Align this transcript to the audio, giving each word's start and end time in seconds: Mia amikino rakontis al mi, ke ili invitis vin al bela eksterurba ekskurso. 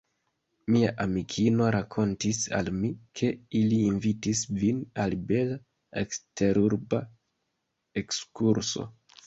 Mia 0.75 0.87
amikino 1.03 1.67
rakontis 1.75 2.39
al 2.61 2.71
mi, 2.77 2.91
ke 3.21 3.29
ili 3.61 3.79
invitis 3.91 4.43
vin 4.63 4.81
al 5.05 5.15
bela 5.29 5.61
eksterurba 6.05 7.05
ekskurso. 8.05 8.91